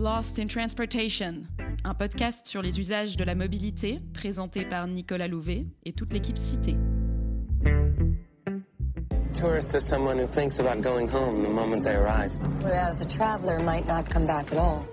[0.00, 1.42] Lost in Transportation,
[1.84, 6.38] un podcast sur les usages de la mobilité présenté par Nicolas Louvet et toute l'équipe
[6.38, 6.78] citée.
[9.34, 12.30] Tourist is someone who thinks about going home the moment they arrive.
[12.62, 14.86] Whereas a traveler might not come back at all.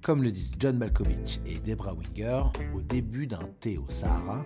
[0.00, 2.44] Comme le disent John Malkovich et Debra Winger,
[2.76, 4.44] au début d'un thé au Sahara,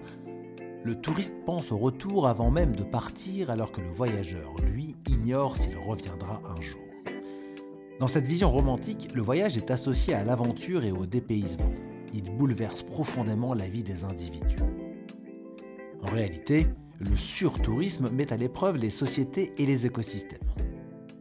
[0.85, 5.55] le touriste pense au retour avant même de partir alors que le voyageur, lui, ignore
[5.59, 6.88] s'il reviendra un jour.
[7.99, 11.73] Dans cette vision romantique, le voyage est associé à l'aventure et au dépaysement.
[12.15, 14.63] Il bouleverse profondément la vie des individus.
[16.03, 16.69] En réalité,
[17.01, 20.39] le surtourisme met à l'épreuve les sociétés et les écosystèmes.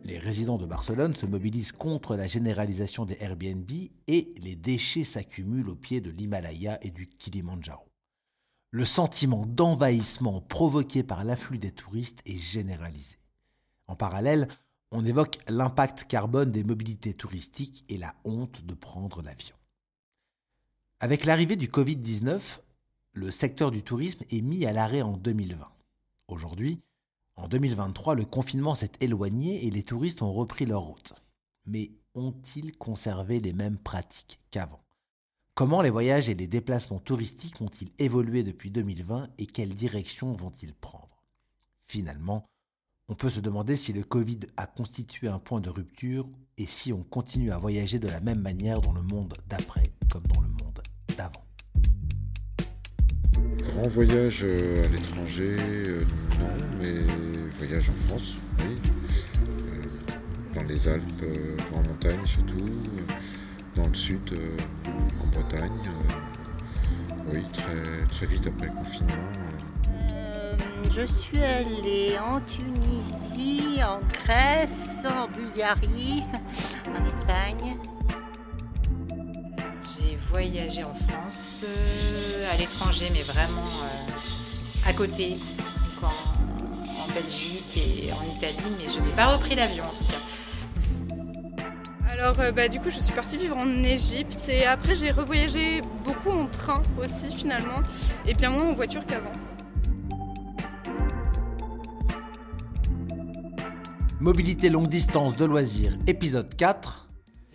[0.04, 3.70] Les résidents de Barcelone se mobilisent contre la généralisation des Airbnb
[4.08, 7.88] et les déchets s'accumulent au pied de l'Himalaya et du Kilimandjaro.
[8.70, 13.18] Le sentiment d'envahissement provoqué par l'afflux des touristes est généralisé.
[13.88, 14.48] En parallèle,
[14.92, 19.56] on évoque l'impact carbone des mobilités touristiques et la honte de prendre l'avion.
[21.00, 22.40] Avec l'arrivée du Covid-19,
[23.14, 25.68] le secteur du tourisme est mis à l'arrêt en 2020.
[26.28, 26.80] Aujourd'hui,
[27.36, 31.14] en 2023, le confinement s'est éloigné et les touristes ont repris leur route.
[31.66, 34.82] Mais ont-ils conservé les mêmes pratiques qu'avant?
[35.54, 40.74] Comment les voyages et les déplacements touristiques ont-ils évolué depuis 2020 et quelle direction vont-ils
[40.74, 41.24] prendre?
[41.82, 42.48] Finalement,
[43.10, 46.28] on peut se demander si le Covid a constitué un point de rupture
[46.58, 50.24] et si on continue à voyager de la même manière dans le monde d'après comme
[50.24, 50.82] dans le monde
[51.18, 51.46] d'avant.
[53.60, 56.04] Grand voyage euh, à l'étranger, euh,
[56.40, 56.50] non,
[56.80, 56.96] mais
[57.58, 58.78] voyage en France, oui.
[59.48, 59.82] Euh,
[60.54, 61.26] dans les Alpes,
[61.74, 62.70] en montagne surtout,
[63.76, 64.38] dans le sud,
[65.22, 65.72] en Bretagne.
[67.32, 69.57] oui, très, très vite après le confinement
[70.94, 76.24] je suis allée en Tunisie, en Grèce, en Bulgarie,
[76.88, 77.78] en Espagne.
[80.00, 85.38] J'ai voyagé en France, euh, à l'étranger, mais vraiment euh, à côté,
[86.02, 91.24] en, en, Belgique et en Italie, mais je n'ai pas repris l'avion en tout cas.
[92.12, 95.82] Alors euh, bah, du coup je suis partie vivre en Égypte et après j'ai revoyagé
[96.04, 97.82] beaucoup en train aussi finalement
[98.26, 99.32] et bien moins en voiture qu'avant.
[104.20, 107.08] Mobilité longue distance de loisirs, épisode 4.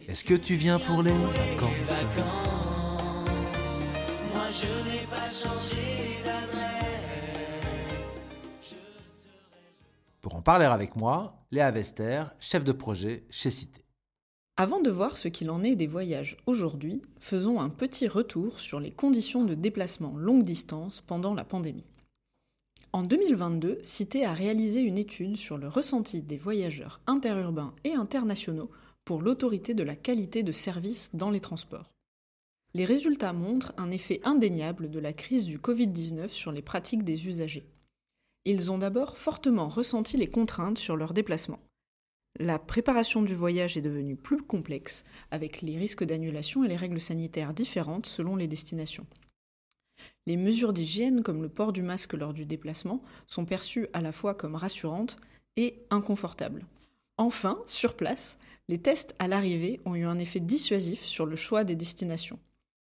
[0.06, 2.02] Est-ce que tu viens pour les vacances
[4.32, 5.82] Moi je n'ai pas changé
[10.20, 13.84] Pour en parler avec moi, Léa Vester, chef de projet chez Cité.
[14.56, 18.78] Avant de voir ce qu'il en est des voyages aujourd'hui, faisons un petit retour sur
[18.78, 21.91] les conditions de déplacement longue distance pendant la pandémie.
[22.94, 28.70] En 2022, Cité a réalisé une étude sur le ressenti des voyageurs interurbains et internationaux
[29.06, 31.94] pour l'autorité de la qualité de service dans les transports.
[32.74, 37.26] Les résultats montrent un effet indéniable de la crise du Covid-19 sur les pratiques des
[37.26, 37.66] usagers.
[38.44, 41.60] Ils ont d'abord fortement ressenti les contraintes sur leurs déplacements.
[42.38, 47.00] La préparation du voyage est devenue plus complexe, avec les risques d'annulation et les règles
[47.00, 49.06] sanitaires différentes selon les destinations.
[50.26, 54.12] Les mesures d'hygiène, comme le port du masque lors du déplacement, sont perçues à la
[54.12, 55.16] fois comme rassurantes
[55.56, 56.66] et inconfortables.
[57.18, 61.64] Enfin, sur place, les tests à l'arrivée ont eu un effet dissuasif sur le choix
[61.64, 62.38] des destinations.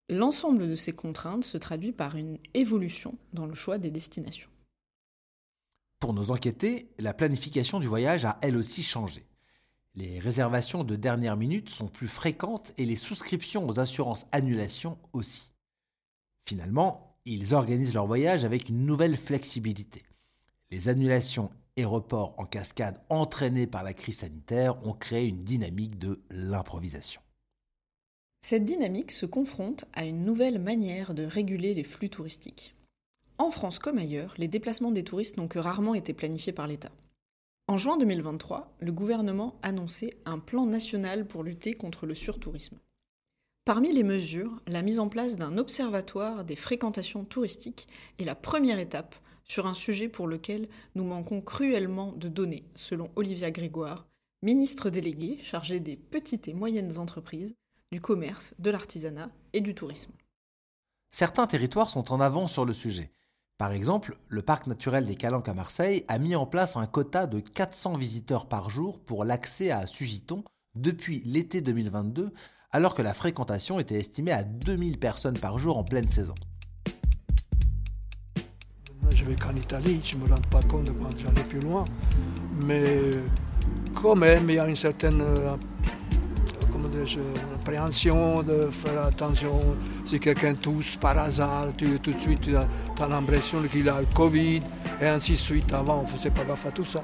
[0.10, 4.50] L'ensemble de ces contraintes se traduit par une évolution dans le choix des destinations.
[6.00, 9.26] Pour nos enquêtés, la planification du voyage a elle aussi changé.
[9.96, 15.53] Les réservations de dernière minute sont plus fréquentes et les souscriptions aux assurances annulation aussi.
[16.46, 20.04] Finalement, ils organisent leur voyage avec une nouvelle flexibilité.
[20.72, 25.98] Les annulations et reports en cascade entraînés par la crise sanitaire ont créé une dynamique
[25.98, 27.22] de l'improvisation.
[28.42, 32.76] Cette dynamique se confronte à une nouvelle manière de réguler les flux touristiques.
[33.38, 36.92] En France comme ailleurs, les déplacements des touristes n'ont que rarement été planifiés par l'État.
[37.68, 42.78] En juin 2023, le gouvernement annonçait un plan national pour lutter contre le surtourisme.
[43.66, 47.88] Parmi les mesures, la mise en place d'un observatoire des fréquentations touristiques
[48.20, 49.16] est la première étape
[49.46, 54.06] sur un sujet pour lequel nous manquons cruellement de données, selon Olivia Grégoire,
[54.42, 57.56] ministre déléguée chargée des petites et moyennes entreprises,
[57.94, 60.12] du commerce, de l'artisanat et du tourisme.
[61.12, 63.12] Certains territoires sont en avance sur le sujet.
[63.58, 67.28] Par exemple, le parc naturel des Calanques à Marseille a mis en place un quota
[67.28, 70.44] de 400 visiteurs par jour pour l'accès à Sugiton
[70.76, 72.34] depuis l'été 2022
[72.74, 76.36] alors que la fréquentation était estimée à 2000 personnes par jour en pleine saison.
[79.16, 81.86] Je vais qu'en Italie, je ne me rends pas compte de quand j'allais plus loin.
[82.66, 83.12] Mais
[83.94, 85.24] quand même, il y a une certaine,
[86.90, 89.60] de préhension, de faire attention.
[90.06, 92.68] Si quelqu'un tousse par hasard, tu, tout de suite tu as,
[93.00, 94.62] as l'impression qu'il a le Covid,
[95.02, 95.72] et ainsi de suite.
[95.74, 97.02] Avant, on ne faisait pas gaffe à tout ça.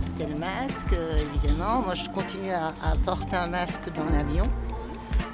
[0.00, 1.82] C'était le masque, évidemment.
[1.82, 2.72] Moi, je continue à,
[3.04, 4.44] porter un masque dans l'avion,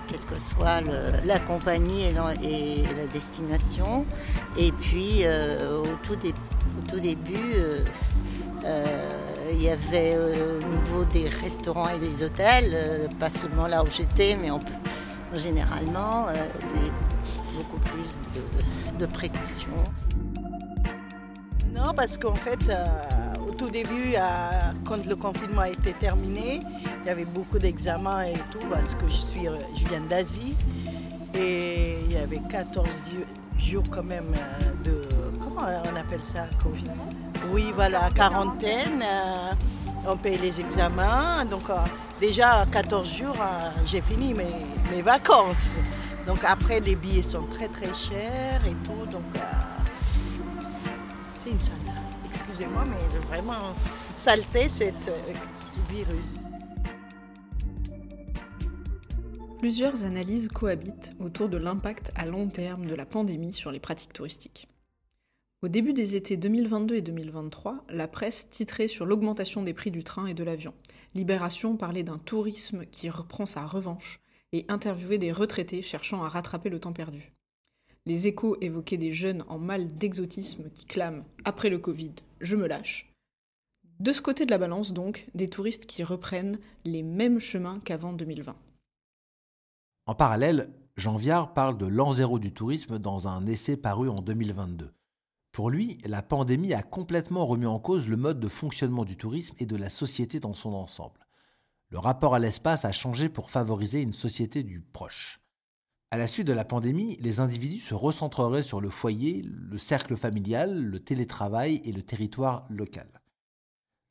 [0.09, 0.81] quelle que soit
[1.25, 4.05] la compagnie et la, destination.
[4.56, 6.17] Et puis, euh, au, tout
[7.00, 7.85] début, euh,
[8.65, 13.87] euh, il y avait au niveau des restaurants et des hôtels, pas seulement là où
[13.87, 14.61] j'étais, mais en,
[15.35, 16.27] généralement,
[17.56, 19.85] beaucoup plus de, de précautions.
[21.75, 23.21] Non, parce qu'en fait, au
[23.62, 24.14] tout début,
[24.85, 26.61] quand le confinement a été terminé,
[27.03, 30.56] il y avait beaucoup d'examens et tout, parce que je, suis, euh, je viens d'Asie.
[31.35, 32.88] Et il y avait 14
[33.59, 35.09] jours quand même euh, de...
[35.41, 36.91] Comment on appelle ça Covid
[37.53, 39.00] Oui, voilà, quarantaine.
[39.00, 39.53] Euh,
[40.08, 41.44] on paye les examens.
[41.44, 41.70] Donc
[42.20, 43.37] déjà, 14 jours,
[43.87, 44.56] j'ai fini mes,
[44.91, 45.75] mes vacances.
[46.26, 49.06] Donc après, les billets sont très très chers et tout.
[49.08, 49.23] Donc
[51.23, 52.01] c'est une salle
[52.52, 53.75] excusez-moi, mais vraiment
[54.12, 55.32] saleté cette euh,
[55.90, 56.26] virus.
[59.58, 64.12] Plusieurs analyses cohabitent autour de l'impact à long terme de la pandémie sur les pratiques
[64.12, 64.69] touristiques.
[65.62, 70.05] Au début des étés 2022 et 2023, la presse titrait sur l'augmentation des prix du
[70.05, 70.75] train et de l'avion.
[71.14, 74.20] Libération parlait d'un tourisme qui reprend sa revanche
[74.52, 77.32] et interviewait des retraités cherchant à rattraper le temps perdu.
[78.04, 82.66] Les échos évoquaient des jeunes en mal d'exotisme qui clament Après le Covid, je me
[82.66, 83.12] lâche.
[84.00, 88.12] De ce côté de la balance, donc, des touristes qui reprennent les mêmes chemins qu'avant
[88.12, 88.56] 2020.
[90.06, 94.20] En parallèle, Jean Viard parle de l'an zéro du tourisme dans un essai paru en
[94.20, 94.93] 2022.
[95.52, 99.55] Pour lui, la pandémie a complètement remis en cause le mode de fonctionnement du tourisme
[99.58, 101.26] et de la société dans son ensemble.
[101.90, 105.42] Le rapport à l'espace a changé pour favoriser une société du proche.
[106.12, 110.14] À la suite de la pandémie, les individus se recentreraient sur le foyer, le cercle
[110.14, 113.23] familial, le télétravail et le territoire local.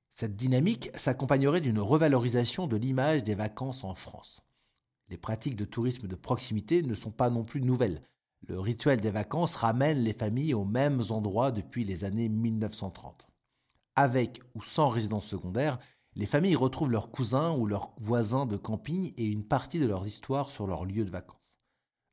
[0.09, 4.42] Cette dynamique s'accompagnerait d'une revalorisation de l'image des vacances en France.
[5.09, 8.01] Les pratiques de tourisme de proximité ne sont pas non plus nouvelles.
[8.47, 13.27] Le rituel des vacances ramène les familles aux mêmes endroits depuis les années 1930.
[13.95, 15.77] Avec ou sans résidence secondaire,
[16.15, 20.07] les familles retrouvent leurs cousins ou leurs voisins de camping et une partie de leurs
[20.07, 21.40] histoires sur leur lieu de vacances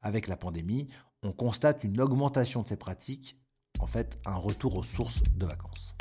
[0.02, 0.88] avec la pandémie,
[1.22, 3.36] on constate une augmentation de ces pratiques,
[3.80, 5.94] en fait un retour aux sources de vacances.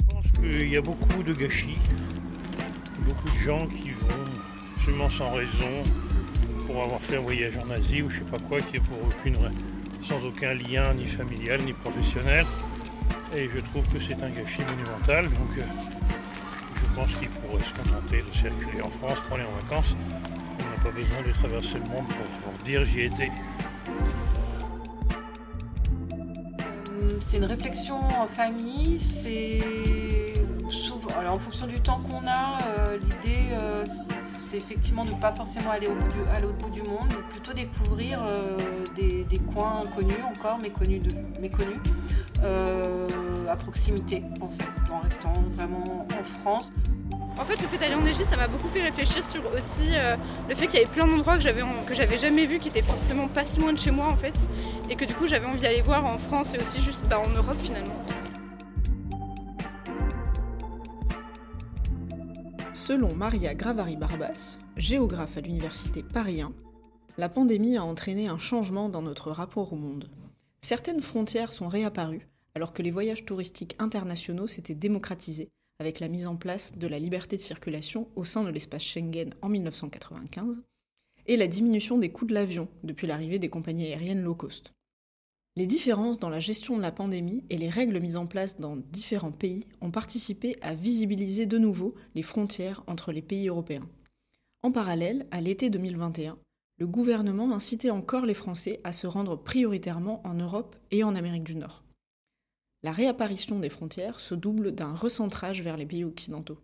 [0.00, 1.78] Je pense qu'il y a beaucoup de gâchis,
[3.06, 4.24] beaucoup de gens qui vont
[4.76, 5.82] absolument sans raison
[6.66, 8.98] pour avoir fait un voyage en Asie ou je sais pas quoi, qui est pour
[9.02, 9.36] aucune,
[10.08, 12.46] sans aucun lien ni familial ni professionnel.
[13.34, 15.28] Et je trouve que c'est un gâchis monumental.
[15.28, 15.62] Donc euh,
[16.74, 19.94] je pense qu'ils pourraient se contenter de circuler en France pour aller en vacances
[20.82, 23.30] pas besoin de traverser le monde pour, dire j'y étais.
[26.90, 29.60] Euh, c'est une réflexion en famille, c'est
[30.70, 35.20] souvent, alors en fonction du temps qu'on a, euh, l'idée euh, c'est effectivement de ne
[35.20, 38.20] pas forcément aller au bout du, à l'autre bout du monde, mais plutôt découvrir
[38.96, 41.80] des, coins inconnus encore, méconnus, de, méconnus
[42.42, 46.72] à proximité en fait, en restant vraiment en France.
[47.38, 50.16] En fait, le fait d'aller en Égypte, ça m'a beaucoup fait réfléchir sur aussi euh,
[50.48, 53.44] le fait qu'il y avait plein d'endroits que j'avais jamais vus, qui étaient forcément pas
[53.44, 54.34] si loin de chez moi en fait,
[54.90, 57.28] et que du coup j'avais envie d'aller voir en France et aussi juste bah, en
[57.28, 57.94] Europe finalement.
[62.72, 66.52] Selon Maria Gravari-Barbas, géographe à l'université Paris 1,
[67.18, 70.10] la pandémie a entraîné un changement dans notre rapport au monde.
[70.60, 72.26] Certaines frontières sont réapparues
[72.56, 76.98] alors que les voyages touristiques internationaux s'étaient démocratisés avec la mise en place de la
[76.98, 80.62] liberté de circulation au sein de l'espace Schengen en 1995,
[81.26, 84.72] et la diminution des coûts de l'avion depuis l'arrivée des compagnies aériennes low cost.
[85.56, 88.76] Les différences dans la gestion de la pandémie et les règles mises en place dans
[88.76, 93.88] différents pays ont participé à visibiliser de nouveau les frontières entre les pays européens.
[94.62, 96.38] En parallèle, à l'été 2021,
[96.78, 101.44] le gouvernement incitait encore les Français à se rendre prioritairement en Europe et en Amérique
[101.44, 101.82] du Nord
[102.82, 106.58] la réapparition des frontières se double d'un recentrage vers les pays occidentaux.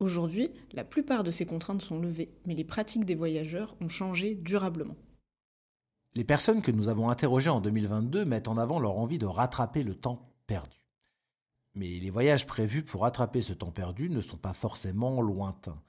[0.00, 4.34] Aujourd'hui, la plupart de ces contraintes sont levées, mais les pratiques des voyageurs ont changé
[4.34, 4.96] durablement.
[6.14, 9.82] Les personnes que nous avons interrogées en 2022 mettent en avant leur envie de rattraper
[9.82, 10.76] le temps perdu.
[11.74, 15.80] Mais les voyages prévus pour rattraper ce temps perdu ne sont pas forcément lointains.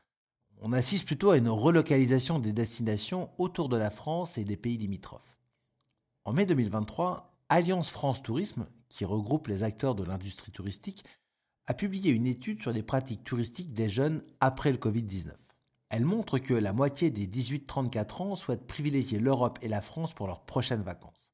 [0.62, 4.78] On assiste plutôt à une relocalisation des destinations autour de la France et des pays
[4.78, 5.38] limitrophes.
[6.26, 11.04] En mai 2023, Alliance France Tourisme, qui regroupe les acteurs de l'industrie touristique,
[11.66, 15.32] a publié une étude sur les pratiques touristiques des jeunes après le Covid-19.
[15.90, 20.28] Elle montre que la moitié des 18-34 ans souhaitent privilégier l'Europe et la France pour
[20.28, 21.32] leurs prochaines vacances.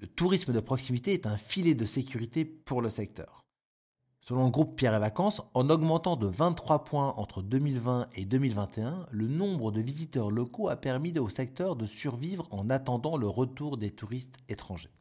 [0.00, 3.44] Le tourisme de proximité est un filet de sécurité pour le secteur.
[4.20, 9.06] Selon le groupe Pierre et Vacances, en augmentant de 23 points entre 2020 et 2021,
[9.12, 13.76] le nombre de visiteurs locaux a permis au secteur de survivre en attendant le retour
[13.76, 14.97] des touristes étrangers.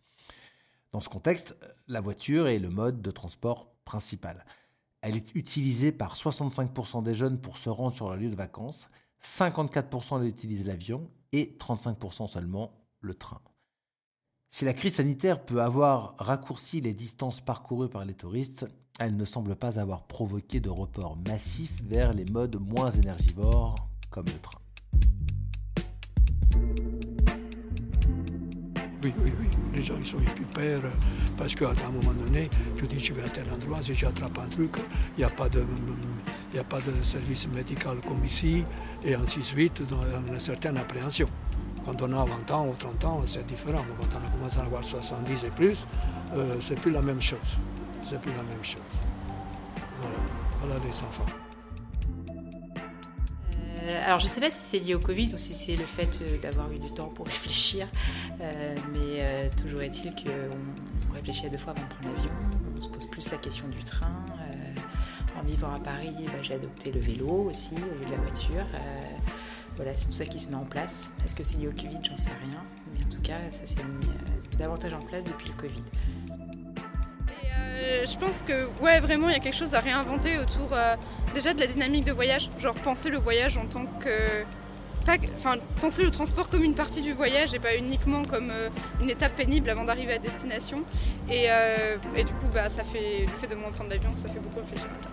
[0.92, 1.56] Dans ce contexte,
[1.88, 4.46] la voiture est le mode de transport principal.
[5.02, 8.90] Elle est utilisée par 65% des jeunes pour se rendre sur leur lieu de vacances,
[9.24, 13.42] 54% utilisent l'avion et 35% seulement le train.
[14.50, 18.66] Si la crise sanitaire peut avoir raccourci les distances parcourues par les touristes,
[19.00, 23.76] elle ne semble pas avoir provoqué de report massif vers les modes moins énergivores
[24.10, 24.60] comme le train.
[29.08, 29.48] Oui, oui, oui.
[29.74, 30.82] Les gens ils sont hyper
[31.38, 34.50] parce qu'à un moment donné, tu dis je vais à tel endroit, si j'attrape un
[34.50, 34.76] truc,
[35.18, 35.64] il n'y a, pas de,
[36.60, 38.66] a pas de service médical comme ici,
[39.06, 41.28] et ainsi de suite, dans une certaine appréhension.
[41.86, 43.86] Quand on a 20 ans ou 30 ans, c'est différent.
[43.98, 45.86] Quand on commence à avoir 70 et plus,
[46.36, 47.58] euh, c'est plus la même chose
[48.10, 48.82] c'est plus la même chose.
[50.02, 50.18] Voilà,
[50.62, 51.47] voilà les enfants.
[54.08, 55.86] Euh, alors je ne sais pas si c'est lié au Covid ou si c'est le
[55.86, 57.88] fait euh, d'avoir eu du temps pour réfléchir,
[58.42, 62.32] euh, mais toujours est-il qu'on réfléchit à deux fois avant de prendre l'avion,
[62.78, 64.24] on se pose plus la question du train.
[65.38, 68.66] en vivant à Paris, bah, j'ai adopté le vélo aussi au lieu de la voiture.
[69.76, 71.12] voilà, c'est tout ça qui se met en place.
[71.26, 72.00] Est-ce que c'est lié au Covid?
[72.04, 72.64] J'en sais rien.
[72.94, 75.84] Mais en tout cas, ça s'est mis davantage en place depuis le Covid.
[77.78, 80.96] Euh, je pense que ouais vraiment il y a quelque chose à réinventer autour euh,
[81.38, 84.44] déjà de la dynamique de voyage, genre penser le voyage en tant que
[85.36, 88.70] enfin penser le transport comme une partie du voyage et pas uniquement comme euh,
[89.02, 90.84] une étape pénible avant d'arriver à destination.
[91.30, 91.48] Et,
[92.24, 94.90] du coup bah ça fait le fait de moins prendre l'avion, ça fait beaucoup réfléchir
[95.00, 95.10] à ça.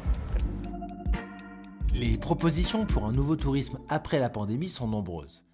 [1.92, 5.44] Les propositions pour un nouveau tourisme après la pandémie sont nombreuses.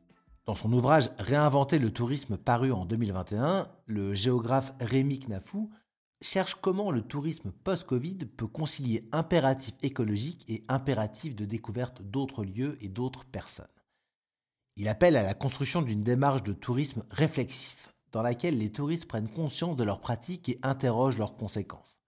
[0.46, 5.70] Dans son ouvrage Réinventer le tourisme paru en 2021, le géographe Rémi Knafou
[6.20, 12.76] cherche comment le tourisme post-Covid peut concilier impératif écologique et impératif de découverte d'autres lieux
[12.80, 13.66] et d'autres personnes.
[14.76, 19.28] Il appelle à la construction d'une démarche de tourisme réflexif, dans laquelle les touristes prennent
[19.28, 21.98] conscience de leurs pratiques et interrogent leurs conséquences.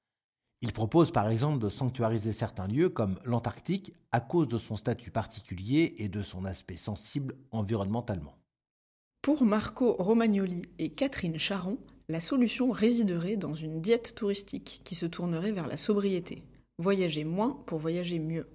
[0.61, 5.11] Il propose par exemple de sanctuariser certains lieux comme l'Antarctique à cause de son statut
[5.11, 8.37] particulier et de son aspect sensible environnementalement.
[9.23, 11.79] Pour Marco Romagnoli et Catherine Charon,
[12.13, 16.43] la solution résiderait dans une diète touristique qui se tournerait vers la sobriété.
[16.77, 18.47] Voyager moins pour voyager mieux.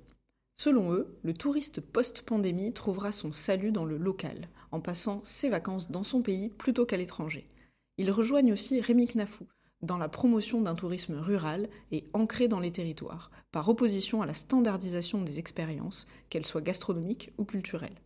[0.58, 5.90] Selon eux, le touriste post-pandémie trouvera son salut dans le local, en passant ses vacances
[5.90, 7.50] dans son pays plutôt qu'à l'étranger.
[7.98, 9.48] Ils rejoignent aussi Rémi Knafou
[9.82, 14.36] dans la promotion d'un tourisme rural et ancré dans les territoires, par opposition à la
[14.36, 18.02] standardisation des expériences, qu'elles soient gastronomiques ou culturelles.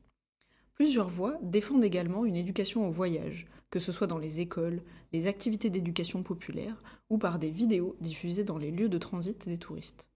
[0.74, 4.82] Plusieurs voix défendent également une éducation au voyage, que ce soit dans les écoles,
[5.14, 9.58] les activités d'éducation populaire ou par des vidéos diffusées dans les lieux de transit des
[9.58, 10.10] touristes.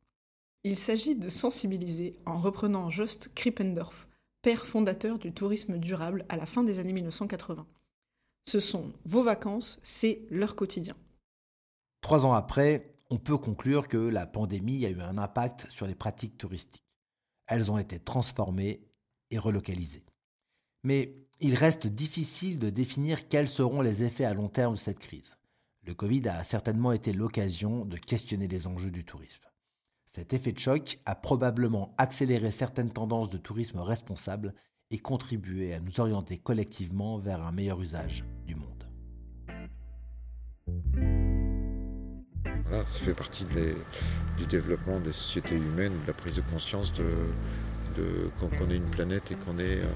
[0.64, 4.08] Il s'agit de sensibiliser en reprenant Jost Krippendorf,
[4.42, 7.68] père fondateur du tourisme durable à la fin des années 1980.
[8.48, 10.96] Ce sont vos vacances, c'est leur quotidien.
[12.02, 15.96] Trois ans après, on peut conclure que la pandémie a eu un impact sur les
[15.96, 16.84] pratiques touristiques.
[17.48, 18.82] Elles ont été transformées
[19.32, 20.04] et relocalisées.
[20.86, 25.00] Mais il reste difficile de définir quels seront les effets à long terme de cette
[25.00, 25.32] crise.
[25.84, 29.42] Le Covid a certainement été l'occasion de questionner les enjeux du tourisme.
[30.06, 34.54] Cet effet de choc a probablement accéléré certaines tendances de tourisme responsable
[34.92, 38.88] et contribué à nous orienter collectivement vers un meilleur usage du monde.
[42.68, 43.46] Voilà, ça fait partie
[44.38, 49.32] du développement des sociétés humaines, de la prise de conscience de, qu'on est une planète
[49.32, 49.80] et qu'on est...
[49.80, 49.88] Euh,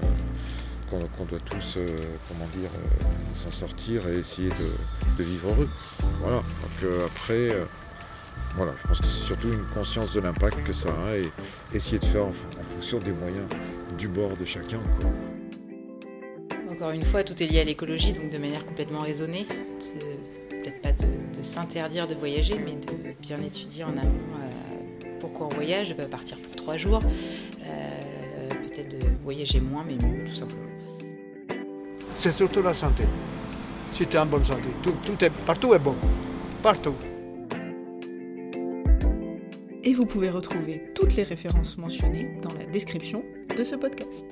[0.90, 1.96] qu'on doit tous, euh,
[2.28, 5.68] comment dire, euh, s'en sortir et essayer de, vivre heureux.
[6.20, 6.36] Voilà.
[6.36, 7.54] Donc euh, après,
[8.56, 11.30] voilà, je pense que c'est surtout une conscience de l'impact que ça a et
[11.74, 12.32] essayer de faire en,
[12.62, 13.46] fonction des moyens
[13.98, 14.80] du bord de chacun.
[16.70, 19.46] Encore une fois, tout est lié à l'écologie, donc de manière complètement raisonnée.
[20.48, 24.18] Peut-être pas de, s'interdire de voyager, mais de bien étudier en amont
[25.20, 27.00] pourquoi on voyage, pas partir pour trois jours.
[28.48, 30.70] peut-être de voyager moins, mais mieux, tout simplement
[32.20, 33.04] c'est surtout la santé.
[33.92, 34.92] Si tu es en bonne santé, tout,
[35.24, 35.94] est, partout est bon.
[36.62, 36.94] Partout.
[39.82, 43.24] Et vous pouvez retrouver toutes les références mentionnées dans la description
[43.56, 44.26] de ce podcast.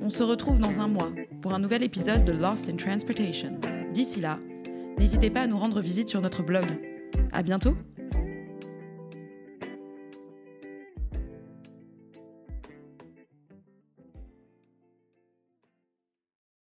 [0.00, 1.12] On se retrouve dans un mois
[1.42, 3.60] pour un nouvel épisode de Lost in Transportation.
[3.92, 4.38] D'ici là,
[4.98, 6.64] n'hésitez pas à nous rendre visite sur notre blog.
[7.30, 7.76] À bientôt!